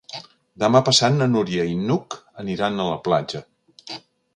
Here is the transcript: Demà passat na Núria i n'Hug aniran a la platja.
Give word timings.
Demà 0.63 0.81
passat 0.87 1.13
na 1.19 1.29
Núria 1.35 1.67
i 1.75 1.77
n'Hug 1.83 2.19
aniran 2.47 2.79
a 2.87 2.93
la 2.93 3.01
platja. 3.11 3.49